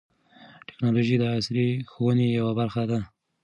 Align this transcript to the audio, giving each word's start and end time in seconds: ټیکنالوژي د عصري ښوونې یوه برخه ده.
ټیکنالوژي 0.67 1.15
د 1.19 1.23
عصري 1.37 1.67
ښوونې 1.91 2.27
یوه 2.37 2.53
برخه 2.59 2.83
ده. 2.89 2.99